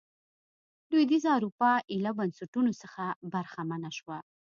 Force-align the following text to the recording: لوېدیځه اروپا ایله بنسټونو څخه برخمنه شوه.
لوېدیځه 0.91 1.29
اروپا 1.37 1.71
ایله 1.91 2.11
بنسټونو 2.19 2.71
څخه 2.81 3.03
برخمنه 3.33 3.89
شوه. 3.97 4.17